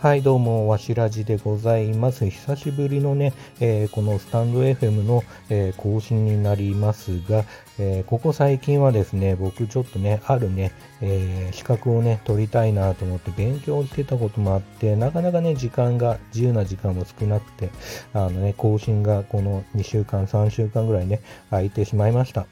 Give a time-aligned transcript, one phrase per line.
[0.00, 2.24] はい、どうも、わしらじでございます。
[2.24, 7.44] 久しぶりのね、えーこのスタンド FM の、えー更新になりますが、
[7.78, 17.68] えーここ最近はですね、僕ちょっとね、あるね、え資格をね、取りたいなと思って勉強してたこともあって、なかなかね、時間が、自由な時間も少なくて、
[18.14, 21.20] あのね、更新がこの2週間、3週間ぐらいね、
[21.50, 22.46] 空いてしまいました。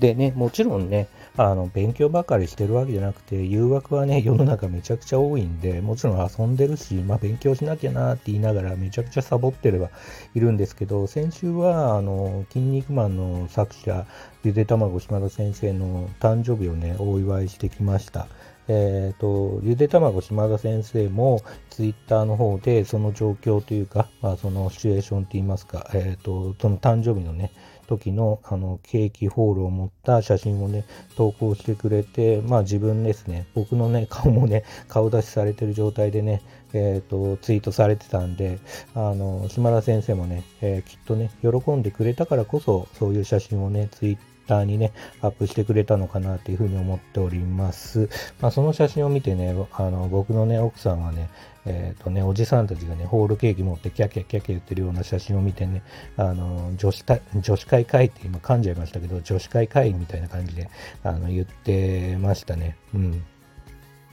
[0.00, 9.88] でね、もちろんね、あの勉強ばかりしてるわけじゃなくて、誘惑はね、世の中めちゃくちゃ多いんで、もちろん遊んでるし、まあ、勉強しなきゃなって言いながら、めちゃくちゃサボってれば
[10.34, 14.06] いるんですけど、先週は、あの、筋肉マンの作者、
[14.44, 18.26] ゆでたまご島田先生の誕生日をね、お祝いしてきました。
[18.68, 21.40] えっ、と、ゆでたまご島田先生も、
[21.70, 27.52] ツイッターの方で、その状況というか、まあ、そのシチュエーションといいますか、えっ、と、その誕生日のね、
[27.86, 30.84] 時のあのケーキホールを持った写真をね
[31.16, 36.42] 投稿してくれてまあ自分ですね僕のね 顔もね顔出しされてる状態でね
[36.74, 38.58] えー、とツイートされてたんで
[38.94, 48.08] あの島田先生もね、えーきっとね喜んでくれたからこそそういう写真をねツイッターにねアップしてくれたのかなというふうに思っております、
[48.40, 51.28] まあ、その写真を見てねあの僕のね奥さんはね
[51.64, 55.82] えーとね、おじさんたちがね、ホールケーキ持ってキャキャキャキャ言ってるような写真を見てね、
[56.16, 60.68] あの、女子会、女子会会って今噛んじゃいましたけど、女子会会みたいな感じで、
[61.04, 62.76] あの、言ってましたね。
[62.94, 63.24] うん。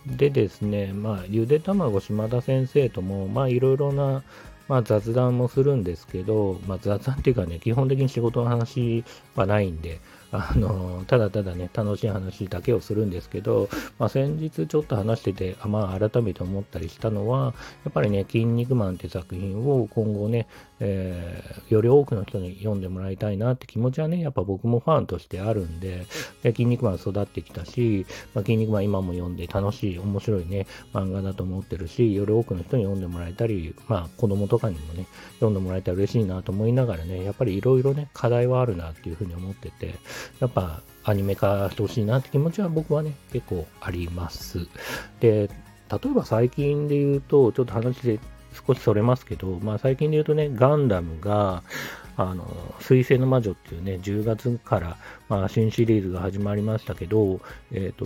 [0.06, 4.24] でですね、まあ、ゆで卵島田先生とも、まあ、いろいろな、
[4.68, 9.04] まあ、雑談もするんですけど、まあ、雑談っていうかね、基本的に仕事の話
[9.36, 10.00] はないんで、
[10.32, 20.48] あの、ただただね、楽しい話だけをするんですけど、まあ、先日ちょっと話してて、まあ、改めて思ったりしたのは、やっぱりね、筋肉マンって作品を今後ね、
[20.80, 26.06] えーより多くの人に読んでもらいたいなって気持ちはね、やっぱ僕もファンとしてあるんで、
[26.42, 35.06] で筋肉マン育ってきたし、まあ、筋肉マン今も読んで楽しい、面白いね、漫画だと思ってるし、より多くの人に読んでもらえたり、まあ子供とかにもね、
[35.36, 39.96] 読んでもらえたら嬉しいなと思いながらね、やっぱりいろいろね、課題はあるなっていうふうに思ってて、
[40.40, 44.68] やっぱアニメ化してほしいなって気持ちは僕はね、結構あります。
[45.20, 45.50] で、
[45.92, 48.20] 例えば最近で言うと、ちょっと話で
[48.68, 51.64] 少しそれますけど、まあ最近で言うとね、ガンダムが、
[52.18, 52.46] あの、
[52.82, 54.98] 水星の魔女っていうね、10月から、
[55.30, 57.40] まあ、新シリーズが始まりましたけど、
[57.72, 58.06] えっ、と、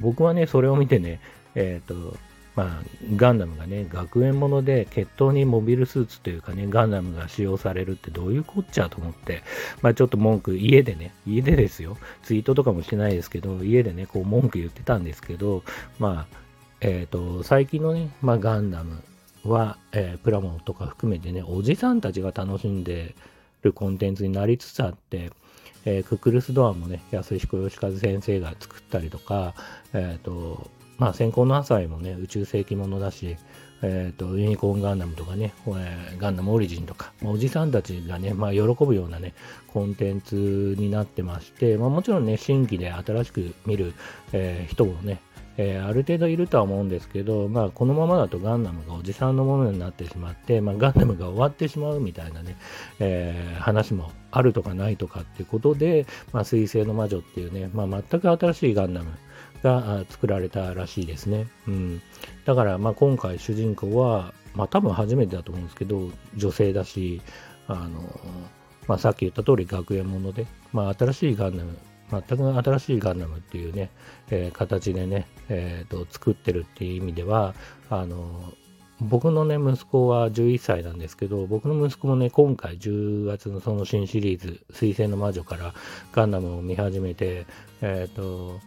[0.00, 1.20] 僕はね、それを見てね、
[1.54, 2.18] えっ、と、
[2.54, 2.82] まあ、
[3.16, 9.42] ガンダムがね、学園もので、決闘にモビルスーツというかね、ガンダムが使用されるってどういうこっちゃと思って、
[9.80, 15.64] まあちょっと文句、家でね、家でですよ、ツイートとかもしてないですけど、家でね、こう文句言ってたんですけど、
[15.98, 16.36] まあ、
[16.80, 19.02] えっ、と、最近のね、まあガンダム
[19.48, 23.14] は、えープラモとか含めてね、おじさんたちが楽しんで
[23.62, 25.30] るコンテンツになりつつあって、
[25.84, 29.54] えーククルスドアもね、安彦義和先生が作ったりとか、
[29.92, 30.68] えっ、と、
[30.98, 33.36] まあ、先行の朝もね、宇宙世紀ものだし、
[33.82, 39.34] えっ、と、ユニコーンガンダムとかね、えーガンダムオリジンとか、まあおじさんたちがね、まあ、喜ぶようなね、
[39.68, 43.94] コンテンツになってまして、まあ、もちろんね、新規で新しく見る、
[44.32, 45.20] えー人もね、
[45.58, 52.56] えーある程度いるとは思うんですけど、まあ、このままだとガンダムがおじさんのものになってしまって、まあ、ガンダムが終わってしまうみたいなね、
[53.00, 59.10] えー話もあるとかないとかっていうことで、まあ、水星の魔女っていうね、まあ、全く新しいガンダム
[59.62, 61.46] が作られたらしいですね。
[61.66, 62.02] うん、
[62.44, 67.20] だから、まあ、今回主人公は、まあ、多分初めてだと思うんですけど、女性だし、
[67.66, 68.20] あの、
[68.86, 71.76] まあ、さっき言った通り学園もので、まあ、新しいガンダム、
[72.10, 73.90] 全く新しいガンダムっていうね、
[74.30, 77.54] えー形でね、えーと、作ってるっていう意味では、
[77.90, 78.52] あの、
[79.00, 85.74] 僕のね、息子は11歳なんですけど、僕の息子もね、今回10月のその新シリーズ、水星の魔女から
[86.12, 87.46] ガンダムを見始めて、
[87.82, 88.58] えっ、と、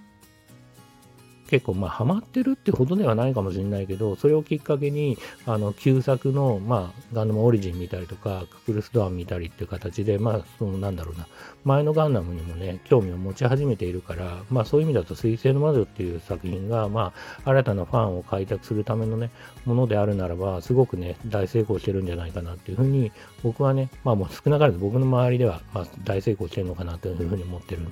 [1.49, 5.17] 結構まあハマってるってほどではないかもしれないけど、それをきっかけに、
[5.47, 11.27] あの、旧作の、まあ、ガンダムオリジン見たりとか、ククルスドアン見たりっていう形で、まあ、その、なんだろうな、
[11.63, 17.13] 前のガンダムにもね、興味を持ち始めているから、まあそういう意味だと、水星の魔女っていう作品が、ま
[17.43, 19.31] あ、新たなファンを開拓するためのね、
[19.65, 23.11] ものであるならば、すごくね、大成功してるんじゃないかなっていうふうに、
[23.41, 27.87] 僕はね、まあもう少なからず僕の周りでは、まあ大成功してるのかなというふうに思ってる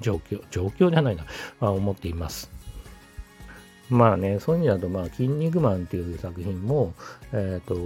[0.00, 1.24] 状況、状況じゃないな、
[1.60, 2.57] まあ思っています。
[3.90, 6.94] まあね、そういう意味だと、まあ、筋肉マンっていう作品も、
[7.32, 7.76] えっ、と、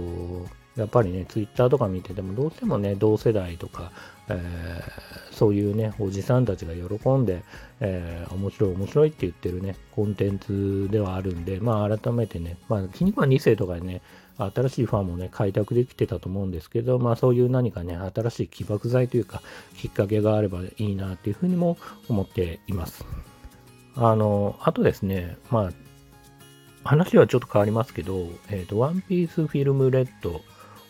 [0.75, 3.91] やっぱりね、ツイッターとか見てても、どうしてもね、同世代とか、
[4.29, 7.43] えーそういうね、おじさんたちが喜んで、
[7.79, 14.01] えー面白い面白いって言ってるね、コンテンツではあるんで、まあ改めてね、まあ、筋肉マン2世とかでね、
[14.37, 19.41] 新しいファンもね、開拓できてたと思うんですけど、まあそういう何かね、新しい起爆剤というか、
[19.77, 21.77] きっかけがあればいいなっていうふうにも
[22.09, 23.05] 思っています。
[23.95, 25.71] あの、あとですね、まあ、
[26.83, 30.41] 話はちょっと変わりますけど、えっ、ー、と、ワンピースフィルムレッド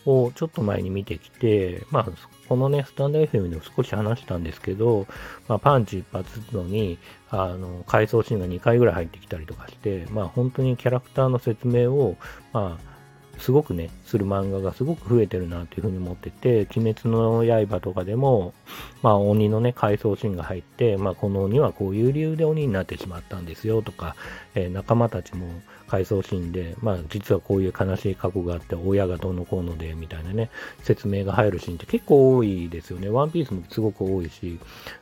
[0.06, 2.08] をちょっと前に見てきて、まあ、
[2.48, 5.08] このね、スタンド FM でも少し話したんですけど、
[5.48, 6.98] まあ、パンチ一発のに、
[7.30, 12.18] あの、回想シーンが2回ぐらい入ってきたりとかして、まあ、本当にキャラクターの説明を、
[12.52, 12.93] まあ、
[13.40, 18.54] すごくね、する漫画がすごく増えてるなというふうに思ってて、鬼滅の刃とかでも、
[19.02, 24.16] まあ鬼のね、回想シーンが入って、まあこの鬼はこういう理由で鬼になってしまったんですよとか、
[24.56, 25.48] えー、仲間たちも
[25.88, 30.50] 回想シーンで、まあ実はこういう悲しい過去があって、親がどうのこうので、みたいなね、
[30.82, 33.10] 説明が入るシーンって結構多いですよね。
[33.10, 34.60] ワンピースもすごく多いし、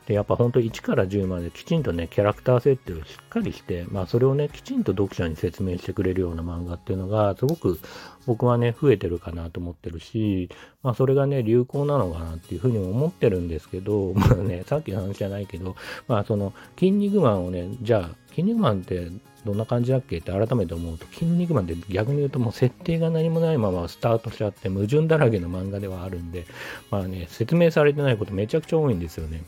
[0.07, 7.79] で、やっぱ本当1から10まできちんとね、キャラクター設定をしっかりして、まあそれをね、きちんと読者に説明してくれるような漫画っていうのが、すごく
[8.25, 10.49] 僕はね、増えてるかなと思ってるし、
[10.83, 15.75] まあそれがね、流行なのかなっていうふうに思ってるんですけど、 まあね、さっきの話じゃないけど、
[16.07, 19.09] まあその、筋肉マンをね、じゃあ、筋肉マンって
[19.45, 20.17] どんな感じだっけ？
[20.17, 26.45] って改めて思うと、筋肉マンって逆に言うともう設定が何もないままスタートしちゃって矛盾だらけの漫画ではあるんで、
[26.91, 29.43] まあね、説明されてないことめちゃくちゃ多いんですよね。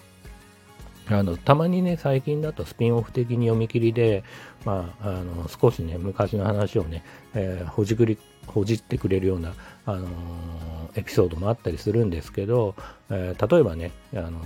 [1.09, 4.23] あのたまにね、最近だとスピンオフ的に読み切りで、
[4.65, 7.03] まあ、あの少しね、昔の話をね、
[7.33, 8.17] えー、ほじくり、
[8.48, 9.54] ほじってくれるような、
[9.86, 12.75] あのー、エピソードもあったりするんですけど、
[13.10, 14.40] えー、例えばね、あの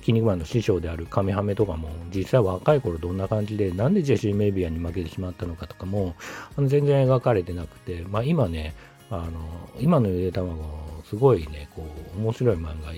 [0.00, 6.14] 筋肉マンの師匠であるカメハメとかも、実際若い頃どんな感じで、なんでジェシー・メイビアに負けてしまったのかとかも、
[6.56, 8.74] あの全然描かれてなくて、まあ今ね、
[9.10, 10.64] あの、今のゆで卵、
[11.04, 11.86] すごいね、こ
[12.16, 12.92] う、面白い漫画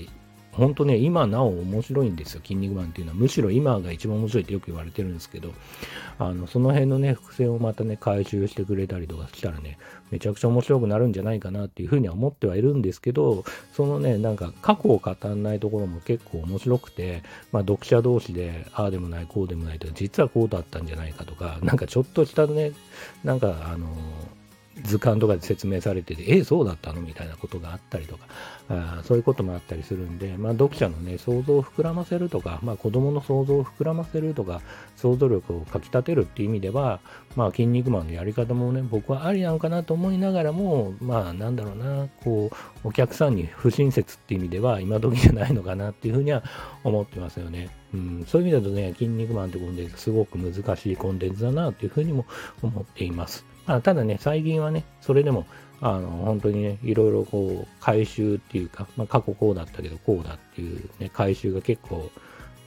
[0.57, 3.19] 本当ね、今なお面白いんですよ、筋肉マンっていうのは。
[3.19, 5.53] むしろ今が一番面白いってよく言われてるんですけど、
[6.19, 9.79] あの、その辺のね、伏線をまたね、回収してくれたりとかしたらね、
[10.11, 22.73] めちゃくちゃ面白くなるんじゃないかなっていうふうには思ってはいるんですけど、そのね、なんか過去を語らないところも結構面白くて、まあ読者同士で、ああでもない、こうでもないと、実はこうだったんじゃないかとか、なんかちょっとしたね、
[23.25, 23.89] なんかあの
[24.83, 28.27] 図鑑とかで説明されてて、え、そうだったのみたいなことがあったりとか、
[28.69, 34.61] あそういうこともあったりするんで、まあ、読者のね、想像を膨らませるとか、まあ、子供の想像を膨らませるとか、
[34.97, 37.01] 想像力をかきたてるっていう意味では、
[37.37, 42.51] まあ、筋肉マンのやり方もね、僕はありなのかなと思いながらも、まあ、なんだろうな、こ
[42.85, 46.43] う、お客さんに不親切っていう意味では、今時じゃないのかなっていうふうには
[46.83, 47.69] 思ってますよね。
[47.95, 52.27] うん、そういう意味だとね、筋肉マンってコンテンツすごく難しいコンテンツだなっていうふうにも
[52.61, 53.54] 思っています。
[53.67, 55.47] あ、ただね、最近はね、それでも、
[55.81, 62.11] あの、本当にね、いろいろこう、回収っていうか、まあ、過去こうだったけど、こうだっていうね、回収が結構、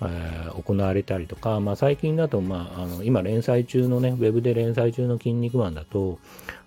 [0.01, 6.19] えー、行われたりとか、まあ、最近だと、まあ、あの今連載中のね、ウェブで連載中の筋肉マンだと、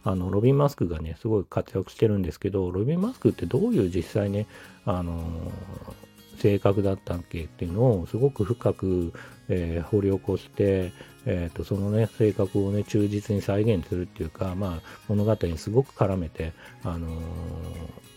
[0.03, 4.47] あの、ロビン・マスクがね、すごい活躍してるんですけど、ロビン・マスクってどういう実際ね、
[4.85, 5.23] あの
[6.41, 9.13] 性格だったっけっていうのをすごく深く、
[9.49, 10.93] えー、掘り起こして、
[11.27, 16.53] えーと、そのね性格をね忠実に再現するっていうか、まあ、物語にすごく絡めて、
[16.83, 17.21] あのー、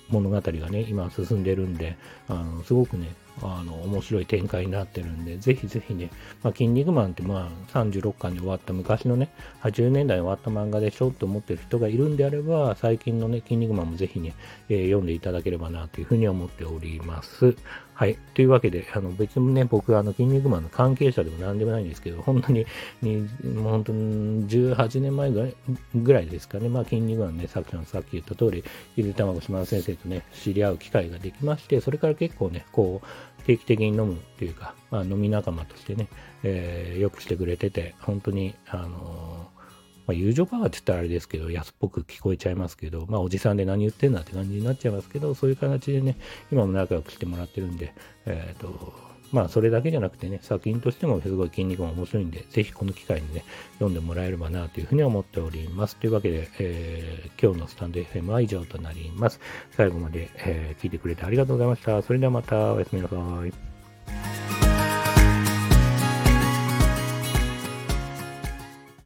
[0.09, 1.97] 物語がね今進んでるんで、
[2.29, 3.09] あのすごくね
[3.41, 6.09] あの面白い展開になってるんで、ぜひぜひね、
[6.43, 9.29] まあ、筋肉マンってまあ36巻で終わった昔のね、
[9.63, 14.33] 80年代に終わった漫画でしょって思ってる人がいるんであれば、最近のね、筋肉マンもぜひね、
[14.69, 17.55] えー、読んでいただければなというふうに思っております。
[17.95, 18.17] はい。
[18.33, 22.65] というわけで、あの別にね、僕はあの筋肉マンの関係者でも何でもないんですけど、本当に、
[23.03, 25.55] にもう本当に18年前ぐらい
[25.95, 28.63] ぐらいですかね、まあ筋肉マンね、さっきのさっき言った通り、
[28.95, 33.07] ゆで卵島田先生とね、知り合う機会ができまして、それから結構ね、こう、
[33.45, 36.07] 定期的に飲むっていうか、まあ、飲み仲間としてね、
[36.43, 46.17] えー、よくしてくれてて、本当に、あのー、まあ、友情パワーって言ったらあれですけど、安っぽく聞こえちゃいますけど、まあ、おじさんで何言ってんだって感じになっちゃいますけど、そういう形でね、
[46.51, 47.93] 今も仲良くしてもらってるんで、
[48.25, 55.95] えっ、ー、と、まあ、それだけじゃなくてね、作品としてもすごい筋肉が面白いんで、ぜひこの機会にね、読んでもらえればなというふうに思っております。
[55.97, 59.39] というわけで、えー、今日のスタンド FM は以上となります。
[59.71, 62.01] 最後まで、えー、聞いてくれてありがとうございました。
[62.03, 63.72] それではまたおやすみなさい。